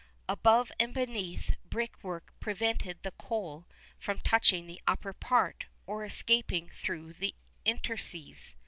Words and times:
Above 0.27 0.71
and 0.79 0.95
beneath, 0.95 1.51
brick 1.63 2.03
work 2.03 2.33
prevented 2.39 2.97
the 3.03 3.11
coal 3.19 3.67
from 3.99 4.17
touching 4.17 4.65
the 4.65 4.81
upper 4.87 5.13
part, 5.13 5.65
or 5.85 6.03
escaping 6.03 6.69
through 6.69 7.13
the 7.13 7.35
interstices. 7.65 8.55